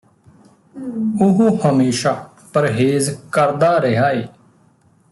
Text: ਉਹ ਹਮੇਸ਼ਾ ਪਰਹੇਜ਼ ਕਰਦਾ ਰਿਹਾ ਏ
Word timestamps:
ਉਹ 1.21 1.59
ਹਮੇਸ਼ਾ 1.65 2.13
ਪਰਹੇਜ਼ 2.53 3.09
ਕਰਦਾ 3.31 3.79
ਰਿਹਾ 3.81 4.09
ਏ 4.11 4.27